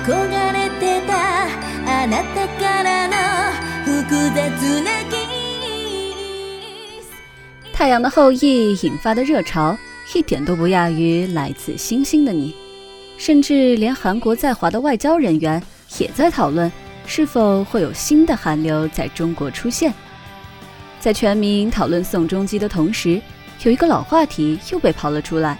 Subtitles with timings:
[0.00, 1.48] 憧れてた
[1.86, 3.14] あなたからの
[3.84, 5.16] 複雑なキ
[7.02, 7.10] ス
[7.72, 9.76] 太阳的后裔引发的热潮，
[10.14, 12.54] 一点都不亚于来自星星的你。
[13.18, 15.62] 甚至连韩国在华的外交人员
[15.98, 16.70] 也在讨论，
[17.06, 19.92] 是否会有新的韩流在中国出现。
[21.00, 23.20] 在全民讨论宋仲基的同时，
[23.62, 25.58] 有一个老话题又被抛了出来：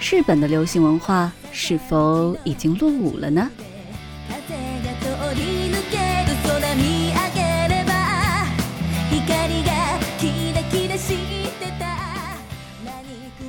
[0.00, 3.50] 日本的流行文化 是否已经落伍了呢？
[4.28, 7.92] 風が通り抜ける空見上げれば
[9.10, 9.70] 光が
[10.18, 11.14] キラキラし
[11.60, 11.82] てた
[12.84, 13.04] 何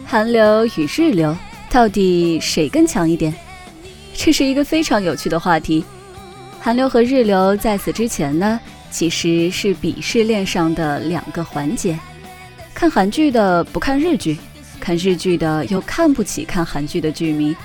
[0.06, 1.36] 韩流与日流
[1.70, 3.34] 到底谁更强一点？
[4.14, 5.84] 这是一个非常有趣的话题。
[6.60, 12.00] 韩流和日流在此之前呢，其实是鄙视链上的两个环节。
[12.74, 14.38] 看韩剧的不看日剧，
[14.80, 17.56] 看日剧的又看不起看韩剧的剧迷，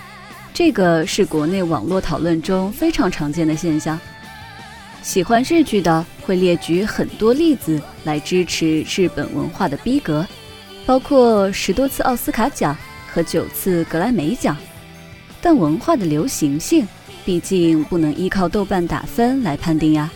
[0.55, 3.99] 这个是国内网络讨论中非常常见的现象。
[5.01, 10.25] 喜欢日剧的会列举很多例子来支持日本文化的逼格，
[10.85, 12.75] 包括十多次奥斯卡奖
[13.11, 14.55] 和九次格莱美奖。
[15.41, 16.87] 但文化的流行性，
[17.25, 20.09] 毕竟不能依靠豆瓣打分来判定呀。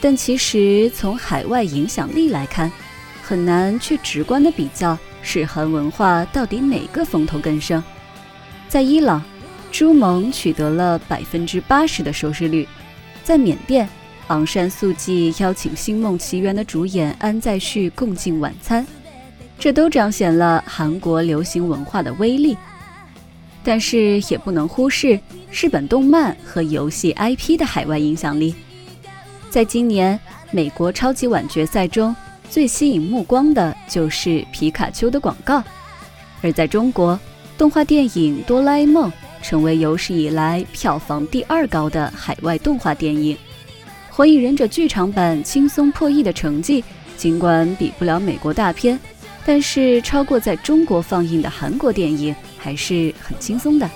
[0.00, 2.72] 但其实从海外影响力来看，
[3.22, 7.84] 很难去直观的比较日韩文化到底哪个风头更盛。
[8.72, 9.22] 在伊朗，
[9.70, 12.66] 朱蒙取得了百分之八十的收视率；
[13.22, 13.86] 在缅甸，
[14.28, 18.86] 昂山素季邀请《星梦奇缘》的主演安在旭共进晚餐，
[19.58, 22.56] 这都彰显了韩国流行文化的威力。
[23.62, 25.20] 但是也不能忽视
[25.50, 28.54] 日本动漫和游戏 IP 的海外影响力。
[29.50, 30.18] 在今年
[30.50, 32.16] 美国超级碗决赛中，
[32.48, 35.62] 最吸引目光的就是皮卡丘的广告；
[36.40, 37.20] 而在中国，
[37.62, 39.08] 动画电影《哆啦 A 梦》
[39.40, 43.36] 成为有史以来票房第二高的海外动画电影，
[44.10, 46.82] 《火影忍者》剧场版轻松破亿的成绩，
[47.16, 48.98] 尽管比不了美国大片，
[49.46, 53.88] 但是超过在中国放映的韩国电影还是很轻松的。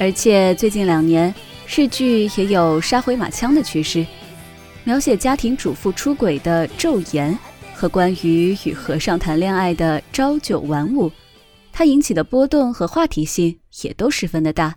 [0.00, 1.32] 而且最近两年，
[1.72, 4.04] 日剧也有杀回马枪的趋势，
[4.82, 7.32] 描写家庭主妇出轨的《昼颜》
[7.72, 11.08] 和关于与和尚谈恋爱的《朝九晚五》，
[11.76, 14.76] 它引起的波动和话题性也都十分的大。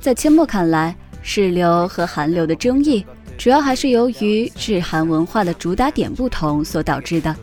[0.00, 3.04] 在阡陌看来是流和寒流的争议。
[3.38, 7.34] 主要还是由于日韩文化的主打点不同所导致的。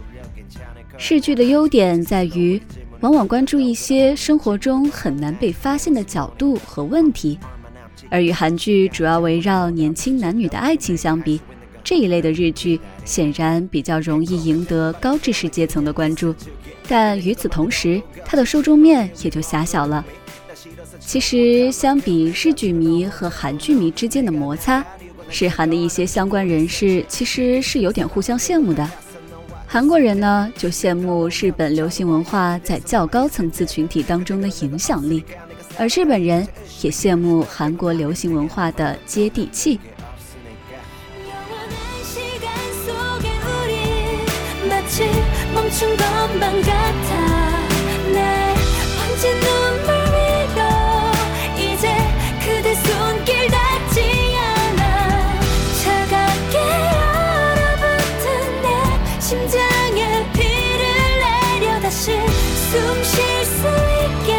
[1.00, 2.62] 日剧的优点在于，
[3.00, 7.40] 往往关注一些生活中很难被发现的角度和问题，
[8.10, 11.40] 而与韩剧主要围绕年轻男女的爱情相比，
[11.82, 16.36] 这一类的日剧显然比较容易赢得高知识阶层的关注。
[16.90, 20.04] 但与此同时，它的受众面也就狭小了。
[21.00, 24.86] 其实，相比日剧迷和韩剧迷之间的摩擦，
[25.30, 28.88] 日韩的一些相关人士其实是有点互相羡慕的。
[29.68, 35.24] 韩国人呢，就羡慕日本流行文化在较高层次群体当中的影响力，
[35.78, 36.48] 而日本人
[36.82, 39.80] 也羡慕韩国流行文化的接地气。
[59.25, 60.83] 심장에 피를
[61.21, 63.67] 내려 다시 숨쉴 수
[64.05, 64.35] 있게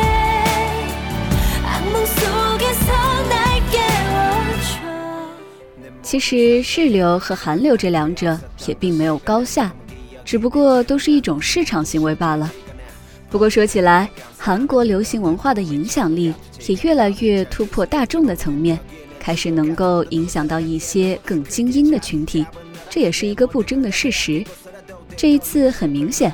[1.65, 2.91] 악몽 속에서
[3.29, 4.81] 날 깨워줘
[6.01, 9.71] 其实日流和韩流这两者也并没有高下，
[10.25, 12.51] 只不过都是一种市场行为罢了。
[13.29, 16.33] 不过说起来，韩国流行文化的影响力
[16.67, 18.77] 也越来越突破大众的层面，
[19.19, 22.45] 开始能够影响到一些更精英的群体，
[22.89, 24.43] 这也是一个不争的事实。
[25.16, 26.32] 这一次很明显，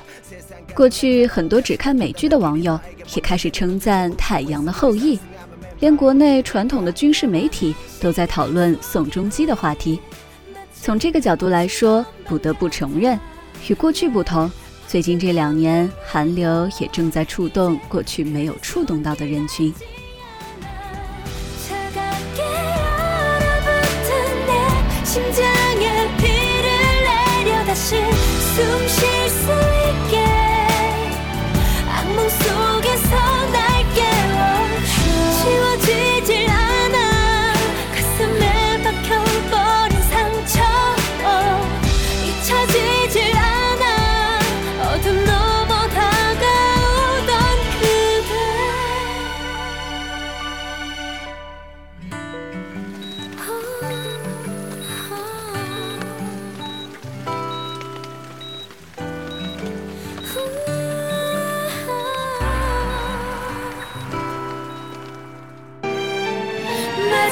[0.75, 2.79] 过去很多只看美剧的网友
[3.15, 5.17] 也开始称赞《太阳的后裔》，
[5.79, 10.01] 连国内传统的军事媒体都在讨论宋仲基的话题。
[10.75, 13.19] 从这个角度来说，不得不承认，
[13.69, 14.51] 与过去不同，
[14.89, 19.73] 最近这两年韩流也正在触动过去没有触动到的人群。
[27.83, 27.97] 些
[28.55, 29.12] 松懈。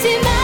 [0.00, 0.39] sentimentos.